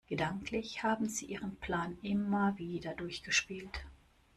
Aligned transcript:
Gedanklich 0.07 0.81
haben 0.81 1.09
sie 1.09 1.27
ihren 1.27 1.57
Plan 1.57 1.95
immer 2.01 2.57
wieder 2.57 2.95
durchgespielt. 2.95 3.85